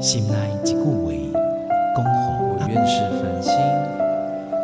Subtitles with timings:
[0.00, 0.34] 心内
[0.64, 0.82] 一句话，
[1.94, 2.10] 恭候
[2.40, 3.52] 我愿是繁星，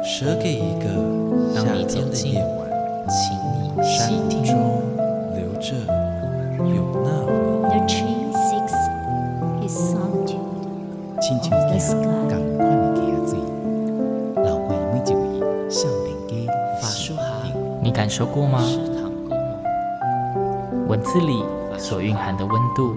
[0.03, 0.89] 舍给一个
[1.55, 2.67] 夏天的夜晚，
[3.07, 4.09] 请你山
[4.43, 4.57] 中
[5.35, 5.77] 留着
[6.65, 7.69] 有那回忆。
[7.69, 8.77] The tree seeks
[9.61, 10.41] his solitude
[11.21, 12.33] 亲像一个同款的
[12.97, 13.37] 溪仔水，
[14.43, 15.21] 流过每一位
[15.69, 16.33] 少年家
[16.81, 18.59] 法书行，你感受过吗？
[20.89, 21.45] 文字里
[21.77, 22.97] 所蕴含的温度，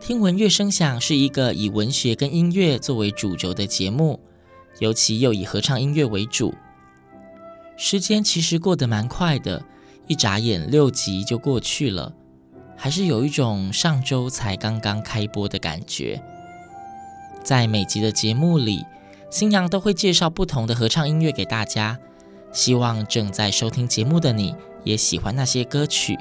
[0.00, 4.18] 听闻乐声响是一个以文学跟音乐作为主轴的节目，
[4.78, 6.54] 尤其又以合唱音乐为主。
[7.76, 9.62] 时间其实过得蛮快的，
[10.06, 12.14] 一眨眼六集就过去了，
[12.76, 16.22] 还是有一种上周才刚刚开播的感觉。
[17.42, 18.84] 在每集的节目里，
[19.30, 21.98] 新娘都会介绍不同的合唱音乐给大家，
[22.52, 26.16] 希望正在收听节目的你也喜欢那些歌曲。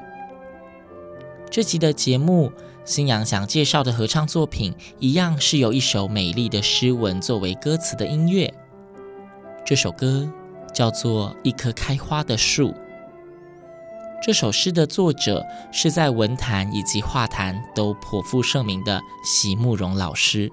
[1.50, 2.52] 这集的节目，
[2.88, 8.52] 星洋想介绍的合唱作品，一样是由一首美丽的诗文作为歌词的音乐。
[9.66, 10.26] 这首歌
[10.74, 12.70] 叫做《一棵开花的树》。
[14.24, 20.50] 这首诗的作者是在文坛以及画坛都颇负盛名的席慕蓉老师。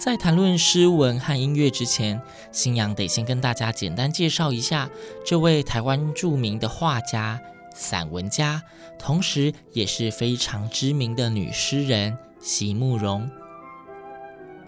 [0.00, 2.18] 在谈论诗文和音乐之前，
[2.50, 4.88] 星洋得先跟大家简单介绍一下
[5.26, 7.38] 这位台湾著名的画家、
[7.76, 8.62] 散文家，
[8.98, 13.30] 同时也是非常知名的女诗人席慕蓉。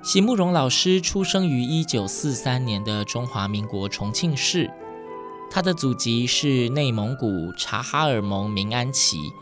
[0.02, 4.70] 席慕蓉老师出生于一九四三年的中华民国重庆市，
[5.50, 9.32] 她的祖籍是内蒙古察哈尔盟明安旗，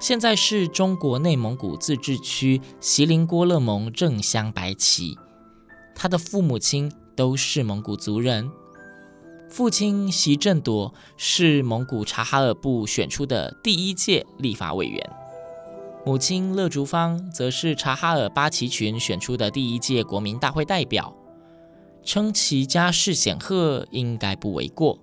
[0.00, 5.18] 现在是中国内蒙古自治区锡林郭勒盟正镶白旗。
[5.94, 8.50] 他的父母亲都是蒙古族人，
[9.48, 15.10] 父亲席振铎是蒙古察哈尔部选出的第一届立法委员，
[16.04, 21.14] 母亲乐竹芳则是察哈尔八旗群选出的第一届国民大会代表，
[22.02, 24.98] 称其家世显赫应该不为过。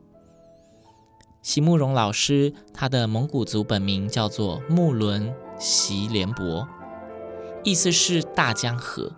[1.42, 6.68] 席慕蓉老师，他的蒙古族本名叫做木伦席连博，
[7.64, 9.12] 意思是大江河。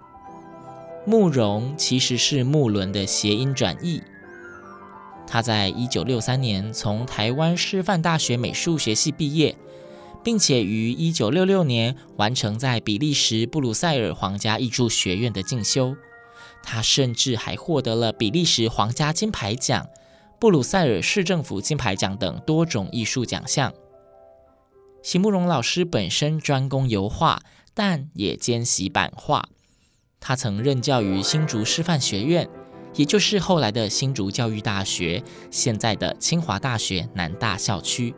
[1.06, 4.02] 慕容其实是木伦的谐音转译。
[5.28, 9.56] 他在一九六三年从台湾师范大学美术学系毕业，
[10.24, 15.96] 并且于一九六六年完成在比利时布鲁塞尔皇家艺术学院的进修。
[16.64, 19.88] 他甚至还获得了比利时皇家金牌奖、
[20.40, 23.74] 布鲁塞尔市政府金牌奖等多种艺术奖项。
[25.04, 27.44] 席慕蓉老师本身专攻油画，
[27.76, 29.50] 但也兼习版画。
[30.20, 32.50] 他曾任教于新竹师范学院，
[32.96, 38.14] 也就是后来的新竹教育大学，现在的清华大学南大校区。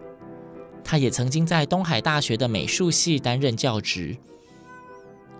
[0.84, 4.18] 他也曾经在东海大学的美术系担任教职。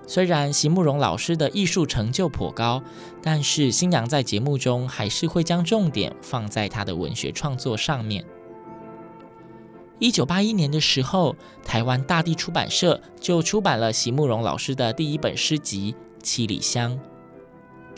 [0.06, 2.82] 虽然席慕蓉老师的艺术成就颇高，
[3.22, 8.26] 但是新娘在节目中还是会将重点放在他的文学创作上面。
[10.00, 15.96] 一九八一年的时候，台湾大地出版社就出版了席慕蓉老师的第一本诗集。
[16.24, 17.00] 七里香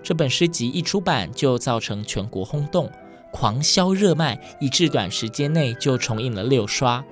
[0.04, 2.92] 这本诗集一出版就造成全国轰动，
[3.32, 7.04] 狂销热卖，以致短时间内就重印了六刷。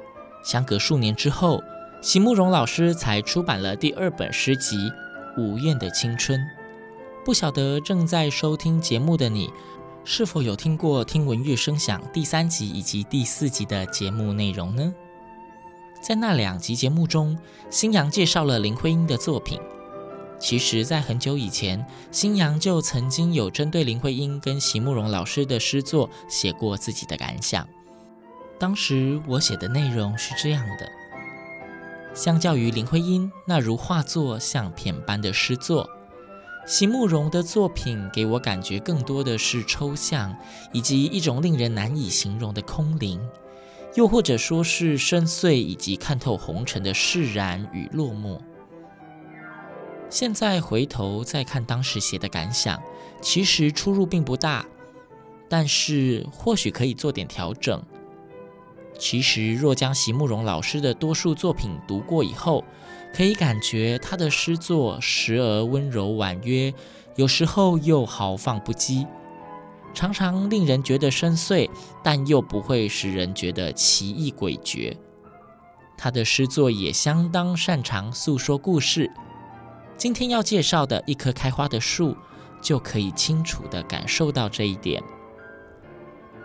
[0.44, 1.62] 相隔数年之后，
[2.02, 4.78] 席慕蓉老师才出版了第二本诗集
[5.38, 6.40] 《无怨的青春》。
[7.26, 9.50] 不晓得正在收听节目的你，
[10.06, 14.94] 是否有听过《听闻乐声响》第三集以及第四集的节目内容呢？
[16.02, 17.38] 在那两集节目中，
[17.70, 19.60] 新阳介绍了林徽因的作品。
[20.40, 27.68] 其实，在很久以前，新阳就曾经有针对林徽因跟席慕蓉老师的诗作写过自己的感想。
[28.60, 30.88] 当时我写的内容是这样的：
[32.14, 35.90] 相较于林徽因那如画作、相片般的诗作，
[36.68, 40.36] 席慕蓉的作品给我感觉更多的是抽象，
[40.72, 43.20] 以及一种令人难以形容的空灵，
[43.96, 48.40] 又或者说是深邃以及看透红尘的释然与落寞。
[50.20, 52.82] 现在回头再看当时写的感想，
[53.22, 54.66] 其实出入并不大，
[55.48, 57.80] 但是或许可以做点调整。
[58.98, 62.64] 其实，若将席慕蓉老师的多数作品读过以后，
[63.14, 66.74] 可以感觉他的诗作时而温柔婉约，
[67.16, 69.06] 有时候又豪放不羁，
[69.94, 71.70] 常常令人觉得深邃，
[72.04, 74.98] 但又不会使人觉得奇异诡谲。
[75.96, 79.12] 他的诗作也相当擅长诉说故事。
[79.98, 82.16] 今天要介绍的一棵开花的树，
[82.62, 85.02] 就可以清楚地感受到这一点。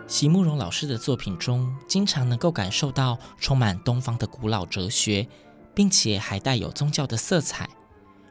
[0.07, 5.27] 席慕蓉老师的作品中，经常能够感受到充满东方的古老哲学，
[5.75, 7.69] 并且还带有宗教的色彩，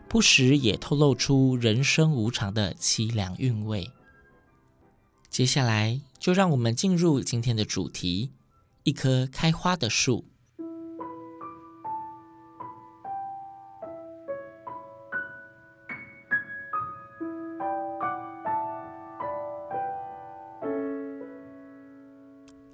[0.08, 3.92] 不时也透露出人生无常的凄凉韵味。
[5.30, 8.32] 接下来，就让我们进入今天的主题——
[8.82, 10.24] 一棵开花的树。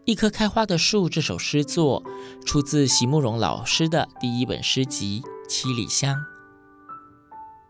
[0.09, 2.03] 一棵开花的树这首诗作
[2.47, 5.21] 出自席慕蓉老师的第一本诗集
[5.51, 6.17] 《七里香》。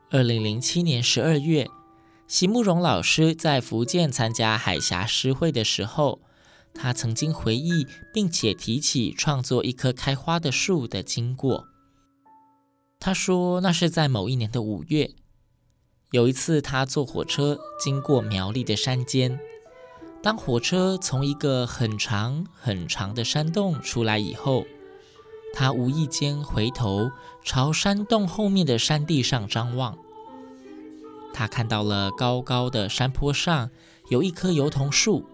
[0.08, 1.68] 二零零七年十二月，
[2.28, 6.20] 席慕蓉老师在福建参加海峡诗会的时候，
[6.72, 11.64] 他曾经回忆并且提起创作一棵开花的树的经过。
[13.00, 15.10] 他说，那是在某一年的五月，
[16.12, 19.40] 有一次他坐火车经过苗栗的山间。
[20.28, 24.66] 当火车从一个很长很长的山洞出来以后，
[25.54, 27.10] 他无意间回头
[27.42, 29.96] 朝山洞后面的山地上张望。
[31.32, 33.70] 他看到了高高的山坡上
[34.10, 35.24] 有一棵油桐树，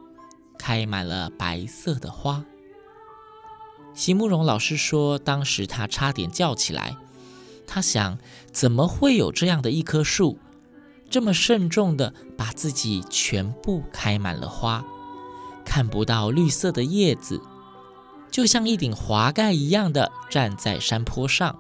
[0.56, 2.44] 开满了白色的花。
[3.94, 6.96] 席慕蓉老师说，当时他差点叫起来。
[7.66, 8.16] 他想，
[8.52, 10.38] 怎么会有这样的一棵树？
[11.14, 14.84] 这么慎重地把自己全部开满了花，
[15.64, 17.40] 看不到绿色的叶子，
[18.32, 21.56] 就像一顶华盖一样的站在山坡上。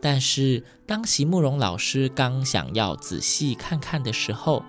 [0.00, 4.64] 但是，当席慕蓉老师刚想要仔细看看的时候，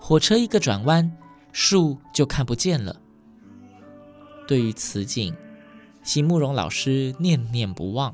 [0.00, 1.16] 火车一个转弯，
[1.52, 3.00] 树就看不见了。
[4.48, 5.32] 对于此景，
[6.02, 8.12] 席慕蓉老师念念不忘。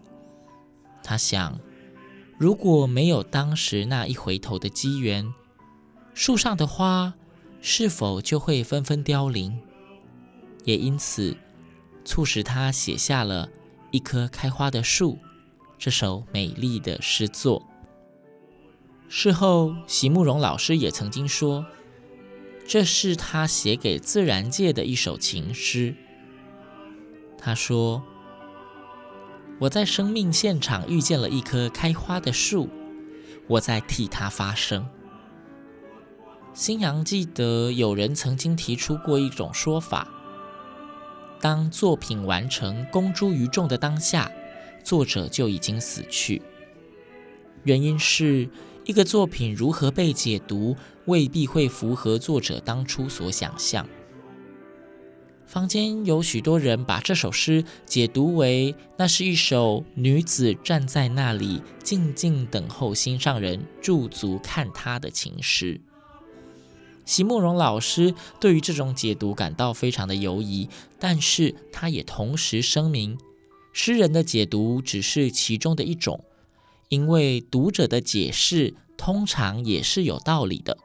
[1.03, 1.59] 他想。
[2.43, 5.33] 如果没有当时那一回头的机缘，
[6.13, 7.15] 树上的花
[7.61, 9.61] 是否就会纷纷凋零？
[10.65, 11.37] 也因此，
[12.05, 13.49] 促使他写下了
[13.93, 15.21] 一棵开花的树
[15.79, 17.65] 这首美丽的诗作。
[19.09, 21.65] 事后，席慕蓉老师也曾经说，
[22.67, 25.95] 这是他写给自然界的一首情诗。
[27.39, 28.03] 他说。
[29.63, 32.69] 我在生命现场遇见了一棵开花的树，
[33.47, 34.85] 我在替它发声。
[36.53, 40.09] 新阳记得有人曾经提出过一种说法：
[41.41, 44.33] 当作品完成、公诸于众的当下，
[44.83, 46.43] 作者就已经死去。
[47.63, 48.51] 原因是
[48.85, 53.87] 一个作品如何被解读，未必会符合作者当初所想象。
[55.53, 65.79] 坊间有许多人把这首诗解读为，那是一首女子站在那里静静等候心上人驻足看她的情诗。
[67.05, 73.19] 席慕蓉老师对于这种解读感到非常的犹疑，但是他也同时声明，
[73.75, 76.25] 诗人的解读只是其中的一种，
[76.89, 80.79] 因为读者的解释通常也是有道理的。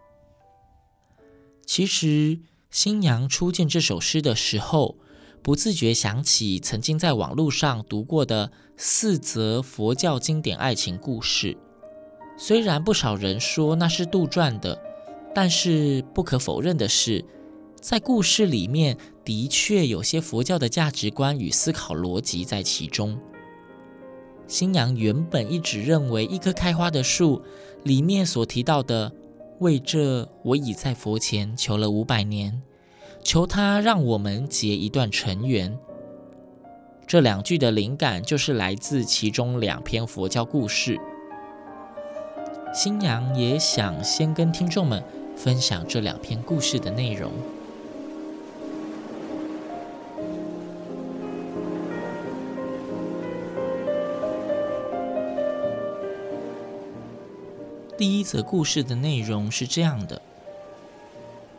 [1.65, 2.39] 其实。
[2.69, 4.97] 新娘初见这首诗的时候，
[5.41, 11.57] 不自觉想起曾经在网络上读过的四则佛教经典爱情故事。
[12.37, 14.77] 虽然不少人说那是杜撰的，
[15.33, 17.23] 但是不可否认的是，
[17.79, 23.17] 在故事里面的确有些佛教的价值观与思考逻辑在其中。
[24.45, 27.41] 新娘原本一直认为一棵开花的树
[27.83, 29.13] 里面所提到的。
[29.59, 32.61] 为这，我已在佛前求了五百年，
[33.23, 35.77] 求他让我们结一段尘缘。
[37.07, 40.99] 这两句的灵感就是来自其中两篇佛教故事。
[42.73, 45.03] 新娘也想先跟听众们
[45.35, 47.31] 分享这两篇故事的内容。
[57.97, 60.21] 第一则故事的内容是这样的：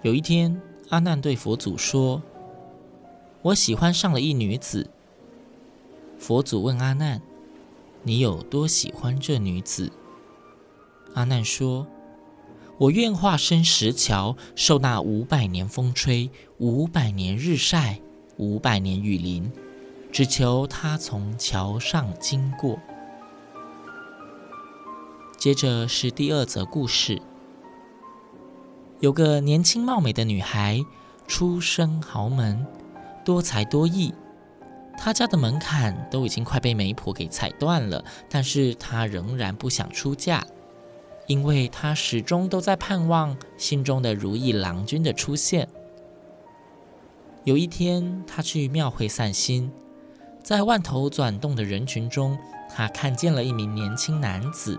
[0.02, 2.22] 有一天，阿难对佛祖说
[3.42, 4.88] ：“我喜欢上了一女子。”
[6.16, 7.20] 佛祖问阿难
[8.04, 9.90] ：“你有多喜欢这女子？”
[11.14, 11.88] 阿难说
[12.78, 17.98] ：“我愿化身石桥，受那五百年风吹，五百年日晒，
[18.36, 19.50] 五百年雨淋，
[20.12, 22.78] 只求她从桥上经过。
[25.38, 27.22] 接着是第二则故事。
[28.98, 30.84] 有个年轻貌美的女孩，
[31.28, 32.66] 出身豪门，
[33.24, 34.12] 多才多艺。
[34.96, 40.44] 她家的门槛都已经快被媒婆给踩断了，但是她仍然不想出嫁，
[41.28, 45.68] 因为她始终都在盼望心中的如意郎君的出现。
[47.44, 49.70] 有一天，她去庙会散心，
[50.42, 52.36] 在万头攒动的人群中，
[52.68, 54.76] 她看见了一名年轻男子。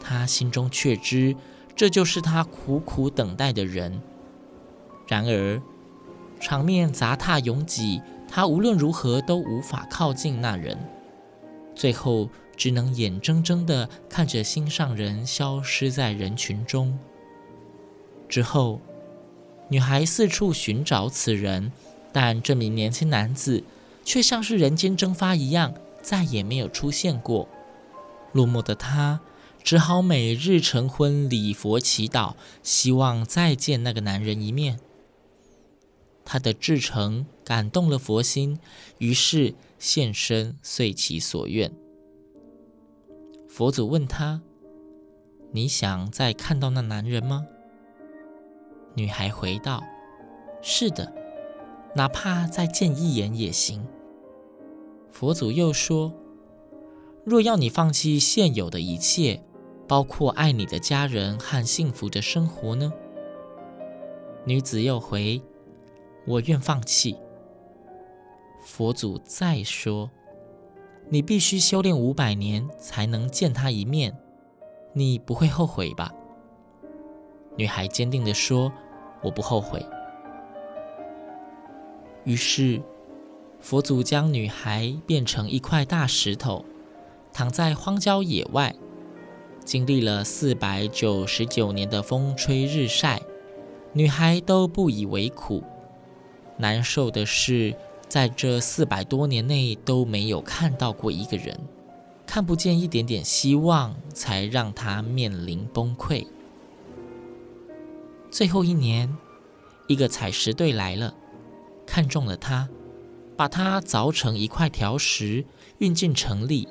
[0.00, 1.36] 他心中却知，
[1.76, 4.02] 这就是他苦苦等待的人。
[5.06, 5.60] 然而，
[6.40, 10.78] 场面杂沓拥挤，他无论如何都无法靠近那人。
[11.74, 16.98] 最后，只能眼睁睁地看着心上人消失在人群中。
[18.28, 18.80] 之后，
[19.68, 21.72] 女孩四处寻找此人，
[22.12, 23.64] 但这名年轻男子
[24.04, 27.48] 却像是人间蒸发一样，再也没有出现过。
[28.32, 29.20] 落寞的她。
[29.62, 34.80] 只好每日晨昏礼佛祈祷，希望再见那个男人一面。
[36.24, 38.58] 他的至诚感动了佛心，
[38.98, 41.72] 于是现身遂其所愿。
[43.48, 44.42] 佛祖问他
[45.52, 47.46] ：“你想再看到那男人吗？”
[48.94, 49.82] 女孩回道
[50.62, 51.12] ：“是的，
[51.94, 53.84] 哪怕再见一眼也行。”
[55.12, 56.14] 佛祖又说
[57.24, 59.42] ：“若要你放弃现有的一切，”
[59.90, 62.92] 包括爱你的家人和幸福的生活呢？
[64.44, 65.42] 女子又回
[66.28, 67.16] ：“我愿放弃。”
[68.62, 70.08] 佛祖再说
[71.10, 74.16] ：“你必须修炼五百年才能见他一面，
[74.92, 76.14] 你不会后悔吧？”
[77.58, 78.72] 女孩坚定地说
[79.22, 79.84] ：“我不后悔。”
[82.22, 82.80] 于是，
[83.58, 86.64] 佛祖将女孩变成一块大石头，
[87.32, 88.72] 躺在荒郊野外。
[89.64, 93.20] 经历了四百九十九年的风吹日晒，
[93.92, 95.62] 女孩都不以为苦。
[96.56, 97.76] 难受的是，
[98.08, 101.58] 在这四百多年内都没有看到过一个人，
[102.26, 106.26] 看不见一点点希望，才让她面临崩溃。
[108.30, 109.16] 最后一年，
[109.86, 111.14] 一个采石队来了，
[111.86, 112.68] 看中了她，
[113.36, 115.44] 把她凿成一块条石，
[115.78, 116.66] 运进城里。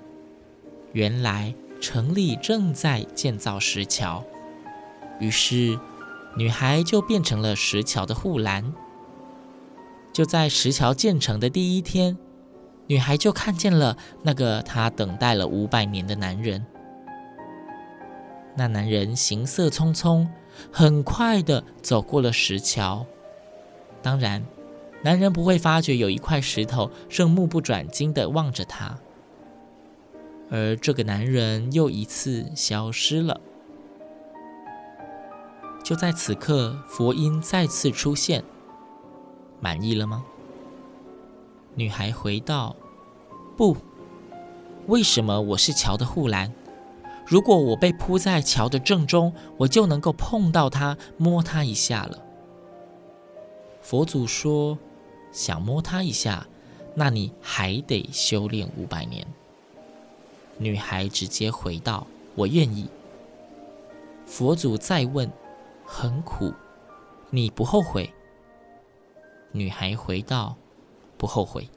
[0.91, 1.55] 原来。
[1.79, 4.23] 城里正在建造石桥，
[5.19, 5.79] 于是
[6.35, 8.73] 女孩就变成了石桥的护栏。
[10.11, 12.17] 就在石桥建成的第一天，
[12.87, 16.65] 女孩就看见了那个她等待了五百年的男人。
[18.57, 20.27] 那男人行色匆匆，
[20.71, 23.05] 很快地走过了石桥。
[24.01, 24.43] 当然，
[25.03, 28.97] 男人不会发觉有一块石头正目不转睛地望着他。
[30.51, 33.39] 而这个男人又一次消失了。
[35.83, 38.43] 就在此刻，佛音再次出现。
[39.59, 40.23] 满意了吗？
[41.75, 42.75] 女孩回道
[43.55, 43.75] ：“不。
[44.87, 46.53] 为什么我是桥的护栏？
[47.25, 52.25] 如果我被铺在桥的正中，我就能够碰到他，摸他一下了。”
[53.81, 54.77] 佛祖说
[55.31, 56.47] ：“想摸他一下，
[56.95, 59.25] 那你还得修炼五百年。”
[60.59, 62.87] 女孩直接回道：“我愿意。”
[64.27, 65.31] 佛祖再问
[65.83, 66.53] ：“很苦，
[67.31, 68.13] 你不后悔？”
[69.51, 70.55] 女孩回道
[71.17, 71.67] ：“不后悔。”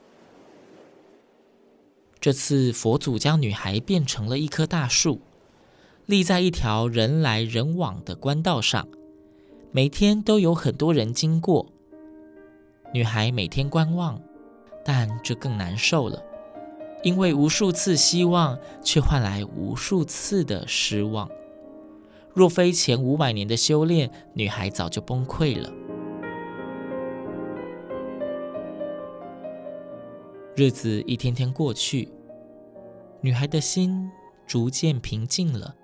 [2.21, 5.21] 这次佛祖将女孩变成了一棵大树，
[6.07, 8.87] 立在一条人来人往的官道上，
[9.71, 11.67] 每天都有很多人经过。
[12.93, 14.21] 女孩每天观望，
[14.85, 16.23] 但这更难受了。
[17.03, 21.29] 因为无数次希望，却换来无数次的失望。
[22.33, 25.71] 若非前五百年的修炼，女孩早就崩溃了。
[30.55, 32.09] 日子一天天过去，
[33.21, 34.11] 女孩的心
[34.47, 35.75] 逐渐平静了。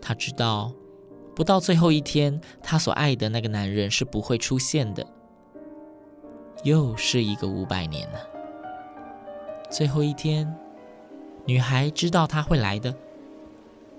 [0.00, 0.72] 她知道，
[1.36, 5.06] 不到最后一天，她所爱的那个男人是不会出现的。
[6.64, 8.29] 又是一个五百年了。
[9.70, 10.52] 最后一天，
[11.46, 12.92] 女孩知道他会来的，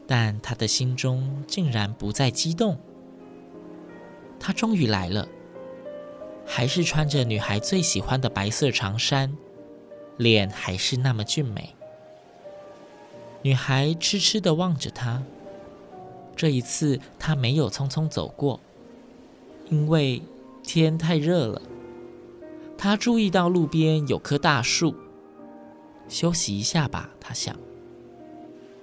[0.05, 2.77] 但她的心中竟然不再激动。
[4.37, 5.29] 他终于来了，
[6.45, 9.37] 还是穿着女孩最喜欢的白色长衫，
[10.17, 11.73] 脸还是那么俊美。
[13.43, 15.23] 女孩痴痴地望着他，
[16.35, 18.59] 这一次他没有匆匆走过，
[19.69, 20.21] 因为
[20.63, 21.61] 天太热了。
[22.77, 24.95] 他注意到路边有棵大树，
[26.11, 27.55] 休息一下吧，他想。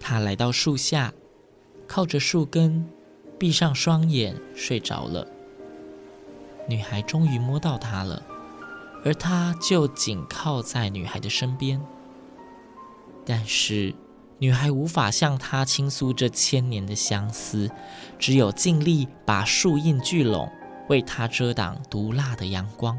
[0.00, 1.12] 他来到树下，
[1.86, 2.88] 靠着树根，
[3.38, 5.28] 闭上双眼睡着了。
[6.66, 8.22] 女孩终于摸到他了，
[9.04, 11.78] 而他就紧靠在女孩的身边。
[13.26, 13.94] 但是，
[14.38, 17.70] 女孩无法向他倾诉这千年的相思，
[18.18, 20.50] 只有尽力把树荫聚拢，
[20.88, 22.98] 为他遮挡毒辣的阳光。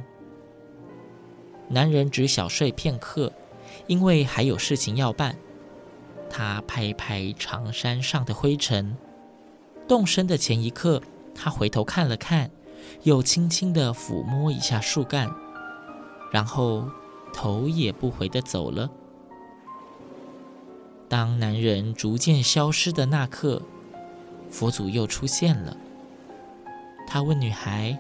[1.68, 3.34] 男人只小睡片刻，
[3.89, 5.36] 因为还有事情要办。
[6.29, 8.96] 他拍拍长衫上的灰尘，
[9.88, 11.01] 动身的前一刻，
[11.34, 12.51] 他回头看了看，
[13.01, 15.34] 又轻轻地抚摸一下树干，
[16.31, 16.88] 然后
[17.34, 18.91] 头也不回地走了。
[21.08, 23.63] 当男人逐渐消失的那刻，
[24.51, 25.75] 佛祖又出现了。
[27.08, 27.98] 他问女孩：“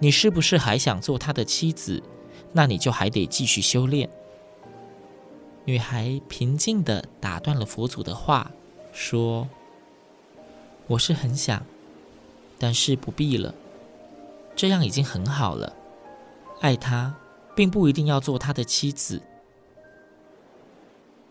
[0.00, 2.02] 你是不是还想做他的妻子？”
[2.52, 4.08] 那你就还得继续修炼。
[5.68, 8.50] 女孩平静地打断了佛祖的话，
[8.90, 9.46] 说
[10.88, 11.62] ：“我是很想，
[12.58, 13.54] 但是不必了。
[14.56, 15.76] 这样已经很好了。
[16.62, 17.14] 爱他，
[17.54, 19.20] 并不一定要做他的妻子。”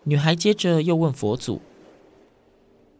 [0.06, 1.60] 女孩接着又问佛祖：“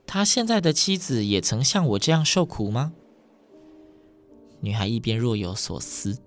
[0.08, 2.92] 他现在的妻子也曾像我这样受苦吗？”
[4.58, 6.18] 女孩一边若有所思。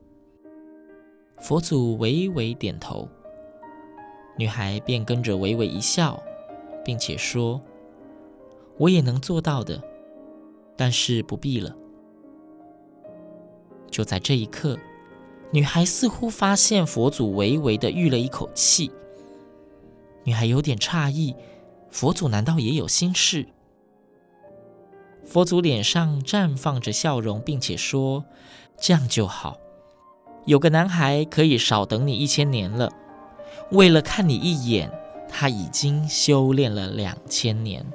[1.42, 3.10] 佛祖微微点头，
[4.38, 6.22] 女孩便跟着微微一笑，
[6.84, 7.62] 并且说
[8.78, 9.82] ：“我也能做到的，
[10.76, 11.76] 但是不必了。”
[13.92, 14.80] 就在这一刻，
[15.52, 18.92] 女孩似乎发现佛祖微微的吁了一口气。
[20.24, 21.36] 女孩有点诧异，
[21.90, 23.46] 佛祖难道也有心事？
[25.26, 28.26] 佛祖脸上绽放着笑容，并且说
[28.80, 29.58] ：“这样就好。”
[30.46, 32.92] 有个男孩可以少等你一千年了，
[33.72, 34.92] 为了看你一眼，
[35.30, 37.86] 他已经修炼了两千年。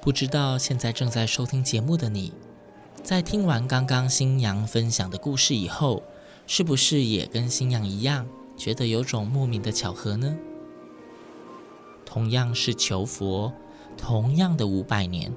[0.00, 2.32] 不知道现在正在收听节目的你，
[3.04, 6.02] 在听完刚刚星洋分享的故事以后，
[6.46, 8.26] 是不是也跟星洋一样？
[8.56, 10.36] 觉得有种莫名的巧合呢？
[12.12, 13.54] 同样是求佛，
[13.96, 15.32] 同样的五百年，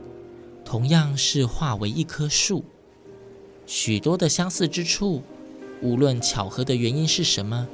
[0.66, 2.66] 同样是化为一棵树，
[3.66, 5.24] 许多的相似之处，
[5.82, 7.66] 无论巧合的原因是什么，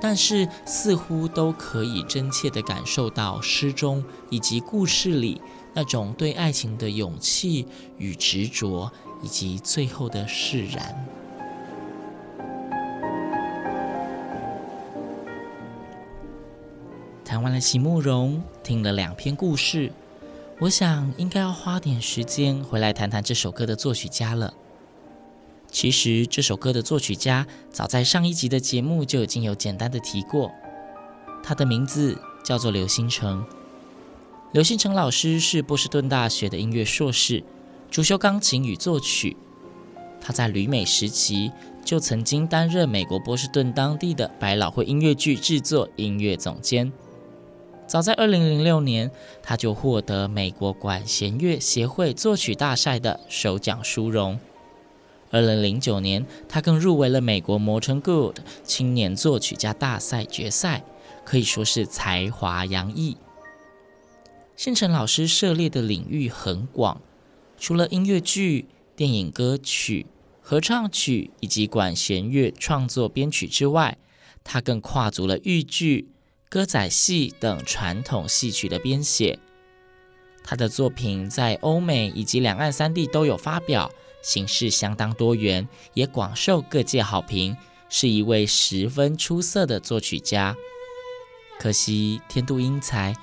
[0.00, 5.42] 但是似乎都可以真切地感受到诗中以及故事里
[5.74, 7.66] 那种对爱情的勇气
[7.98, 8.90] 与执着，
[9.22, 11.06] 以及最后的释然。
[17.28, 19.92] 谈完了席慕蓉，听了两篇故事，
[20.60, 24.54] 我想应该要花点时间回来谈谈这首歌的作曲家了。
[25.70, 30.50] 其实这首歌的作曲家早在上一集的节目就已经有简单的提过，
[31.42, 33.44] 他的名字叫做刘星成。
[34.52, 37.44] 刘星成老师是波士顿大学的音乐硕士，
[37.90, 39.36] 主修钢琴与作曲。
[40.18, 41.52] 他在旅美时期
[41.84, 46.90] 就曾经担任美国波士顿当地的百老汇音乐剧制作音乐总监。
[47.88, 49.10] 早在二零零六年，
[49.42, 54.38] 他就获得美国管弦乐协会作曲大赛的首奖殊荣。
[55.30, 60.84] 二零零九年，他更入围了美国摩城 Good 青年作曲家大赛决赛，
[61.24, 63.16] 可以说是才华洋溢。
[64.54, 67.00] 兴成老师涉猎的领域很广，
[67.58, 70.04] 除了音乐剧、电影歌曲、
[70.42, 73.96] 合唱曲以及管弦乐创作编曲之外，
[74.44, 76.08] 他更跨足了豫剧。
[76.50, 79.38] 歌仔戏等传统戏曲的编写，
[80.42, 87.54] 他的作品在欧美以及两岸三地都有发表，形式相当多元，也广受各界好评，
[87.90, 90.56] 是一位十分出色的作曲家。
[91.60, 93.14] 可惜天妒英才，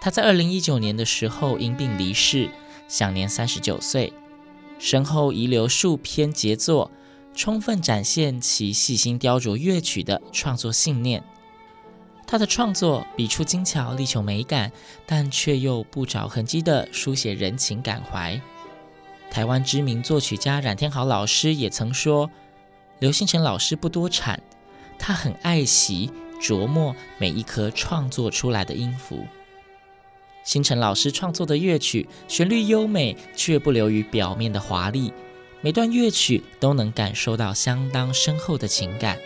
[0.00, 2.50] 他在二零一九年的时候因病离世，
[2.88, 4.12] 享年三十九岁，
[4.80, 6.90] 身后遗留数篇杰作，
[7.36, 11.22] 充分展现其细心雕琢乐曲的创作信念。
[12.26, 14.72] 他的创作笔触精巧，力求美感，
[15.06, 18.40] 但却又不着痕迹地书写人情感怀。
[19.30, 22.30] 台湾知名作曲家冉天豪老师也曾说，
[22.98, 24.42] 刘星辰老师不多产，
[24.98, 26.10] 他很爱惜
[26.40, 29.26] 琢磨每一颗创作出来的音符。
[30.44, 35.12] 星辰老师创作的乐曲旋律优美，却不流于表面的华丽，
[35.60, 39.18] 每段乐曲都能感受到相当深厚的情感。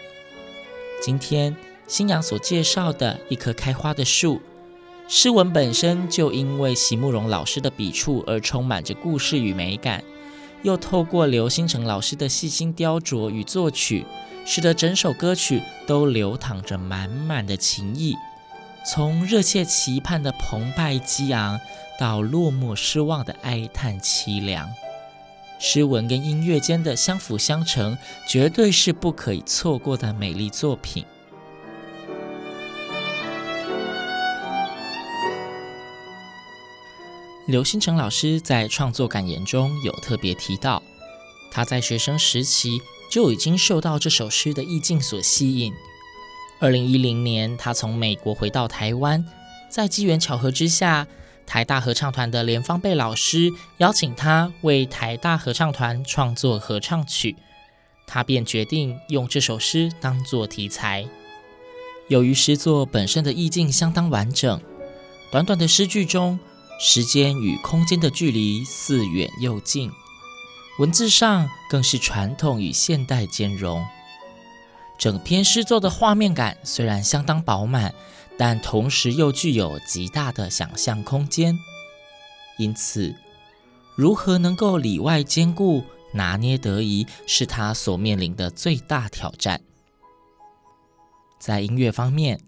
[1.03, 1.55] 今天。
[1.89, 4.43] 新娘所介绍的一棵开花的树，
[5.09, 10.05] 诗文本身就因为席慕蓉老师的笔触而充满着故事与美感，
[10.63, 14.05] 又透过刘星成老师的细心雕琢与作曲，
[14.45, 18.15] 使得整首歌曲都流淌着满满的情意。
[18.87, 21.59] 从热切期盼的澎湃激昂，
[21.99, 24.69] 到落寞失望的哀叹凄凉，
[25.59, 27.97] 诗文跟音乐间的相辅相成，
[28.29, 31.03] 绝对是不可以错过的美丽作品。
[37.49, 40.83] 刘兴成老师在创作感言中有特别提到，
[41.51, 42.79] 他在学生时期
[43.11, 45.73] 就已经受到这首诗的意境所吸引。
[46.61, 49.25] 二零一零年，他从美国回到台湾，
[49.71, 51.07] 在机缘巧合之下，
[51.47, 57.35] 台大合唱团的连芳贝老师邀请他为台大合唱团创作合唱曲，
[58.07, 61.09] 他便决定用这首诗当作题材。
[62.09, 64.61] 由于诗作本身的意境相当完整，
[65.33, 66.39] 短短的诗句中，
[66.81, 69.91] 时间与空间的距离似远又近，
[70.79, 73.85] 文字上更是传统与现代兼容。
[74.97, 77.93] 整篇诗作的画面感虽然相当饱满，
[78.37, 81.59] 但同时又具有极大的想象空间。
[82.59, 83.13] 因此，
[83.97, 89.61] 如何能够里外兼顾、拿捏得宜，是他所面临的最大挑战。
[91.41, 92.41] 在音乐方面，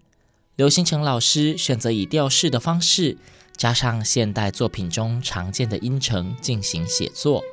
[0.55, 3.17] 刘兴成老师选择以调式的方式。
[3.57, 7.43] 加上现代作品中常见的音程进行写作，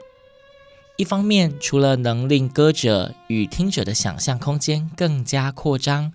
[0.97, 6.13] 一方面除了能令歌者与听者的想象空间更加扩张，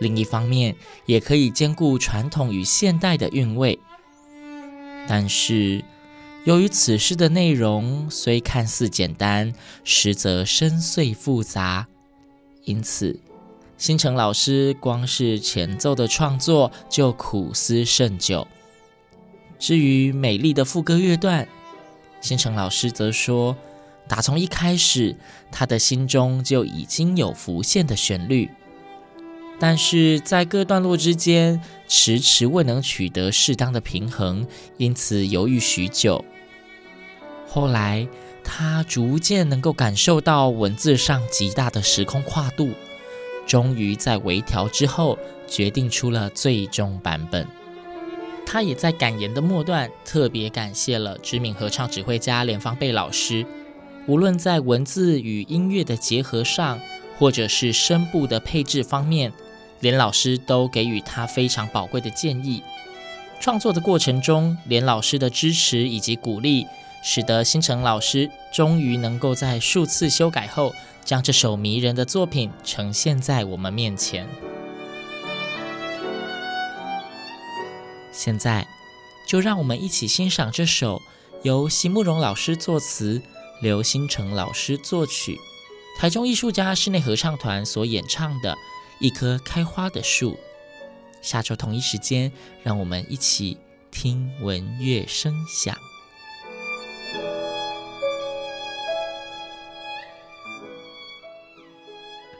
[0.00, 0.76] 另一方面
[1.06, 3.78] 也可以兼顾传统与现代的韵味。
[5.08, 5.84] 但是，
[6.44, 9.52] 由于此诗的内容虽看似简单，
[9.82, 11.88] 实则深邃复杂，
[12.64, 13.18] 因此
[13.76, 18.46] 新成老师光是前奏的创作就苦思甚久。
[19.58, 21.48] 至于美丽的副歌乐段，
[22.20, 23.56] 新城老师则说，
[24.06, 25.16] 打从一开始，
[25.50, 28.50] 他的心中就已经有浮现的旋律，
[29.58, 36.24] 但是在各段落之间，迟迟未能取得适当的平衡，因此犹豫许久。
[37.48, 38.06] 后来，
[38.44, 42.70] 他逐渐能够感受到文字上极大的时空跨度，
[43.46, 47.46] 终于在微调之后，决定出了最终版本。
[48.46, 53.44] 他也在感言的末段特别感谢了知名合唱指挥家连芳贝老师，
[54.06, 56.80] 无论在文字与音乐的结合上，
[57.18, 59.32] 或者是声部的配置方面，
[59.80, 62.62] 连老师都给予他非常宝贵的建议。
[63.40, 66.66] 创作的过程中，连老师的支持以及鼓励，
[67.02, 70.72] 使得新成老师终于能够在数次修改后，
[71.04, 74.26] 将这首迷人的作品呈现在我们面前。
[78.16, 78.66] 现在，
[79.26, 81.02] 就让我们一起欣赏这首
[81.42, 83.20] 由席慕蓉老师作词、
[83.60, 85.38] 刘兴成老师作曲、
[85.98, 88.54] 台中艺术家室内合唱团所演唱的
[89.00, 90.32] 《一棵开花的树》。
[91.20, 93.58] 下周同一时间，让我们一起
[93.90, 95.76] 听闻乐声响。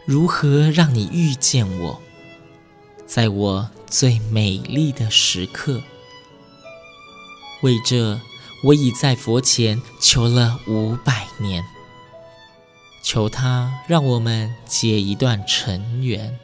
[0.06, 2.00] 如何让你遇见我？
[3.06, 5.82] 在我最美丽的时刻，
[7.62, 8.20] 为这
[8.64, 11.64] 我已在佛前求了五百年，
[13.02, 16.38] 求他让我们结一段尘缘。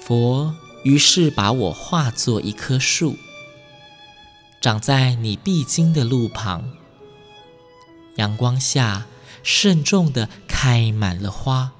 [0.00, 3.16] 佛于是把我化作一棵树，
[4.60, 6.72] 长在你必经的路旁，
[8.16, 9.06] 阳光下
[9.42, 11.72] 慎重地开满了花，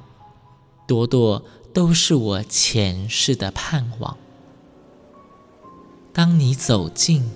[0.86, 1.42] 朵朵。
[1.72, 4.16] 都是我前世的盼望。
[6.12, 7.30] 当你走近，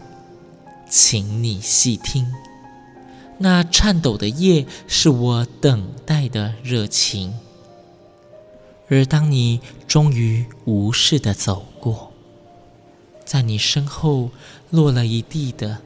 [0.91, 2.31] 请你细听，
[3.39, 7.39] 那颤抖的叶是我等待的热情。
[8.89, 12.13] 而当你终于无视的走过，
[13.25, 14.31] 在你身后
[14.71, 15.79] 落了一地的，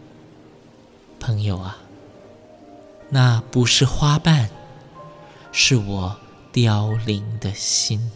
[1.19, 1.79] 朋友啊，
[3.11, 4.51] 那不是花瓣，
[5.53, 6.17] 是我
[6.53, 8.11] 凋零的心。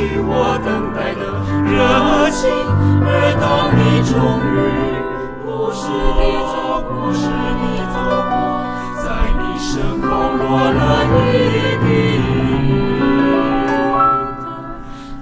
[0.00, 1.20] 是我等待的
[1.68, 1.76] 热
[2.30, 2.48] 情。
[3.04, 4.16] 而当你终
[4.48, 4.56] 于
[5.44, 5.84] 故事
[6.16, 7.20] 地走过，故事
[7.60, 7.94] 地走
[8.30, 8.32] 过，
[9.04, 9.04] 在
[9.36, 9.68] 你身
[10.00, 10.08] 后
[10.38, 10.40] 落
[10.72, 11.36] 了一
[11.84, 11.84] 地，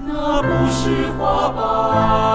[0.06, 0.10] 那
[0.42, 2.27] 不是花瓣。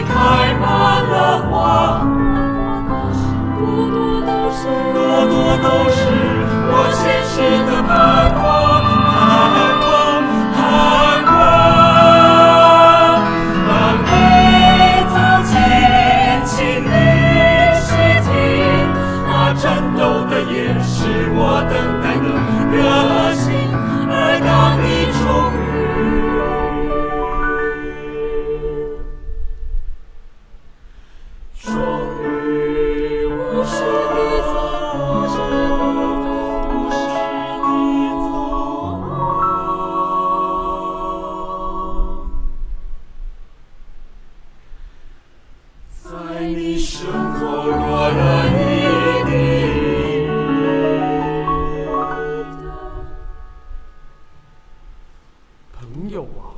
[0.00, 2.06] 开满了花。
[3.58, 4.60] 朵朵都是
[4.94, 5.98] 朵朵都是
[6.70, 8.17] 我前世的她
[56.08, 56.57] 有啊。